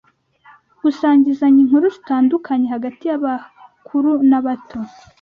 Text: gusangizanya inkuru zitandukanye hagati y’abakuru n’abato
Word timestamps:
gusangizanya 0.81 1.59
inkuru 1.63 1.85
zitandukanye 1.95 2.65
hagati 2.75 3.03
y’abakuru 3.09 4.11
n’abato 4.29 4.79